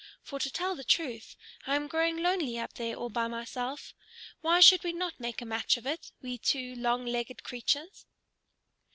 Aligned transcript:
For 0.23 0.39
to 0.39 0.49
tell 0.51 0.73
the 0.75 0.83
truth, 0.83 1.35
I 1.67 1.75
am 1.75 1.85
growing 1.87 2.17
lonely 2.23 2.57
up 2.57 2.73
there 2.73 2.95
all 2.95 3.09
by 3.11 3.27
myself. 3.27 3.93
Why 4.41 4.59
should 4.59 4.83
we 4.83 4.93
not 4.93 5.19
make 5.19 5.43
a 5.43 5.45
match 5.45 5.77
of 5.77 5.85
it, 5.85 6.11
we 6.23 6.39
two 6.39 6.73
long 6.73 7.05
legged 7.05 7.43
creatures?" 7.43 8.07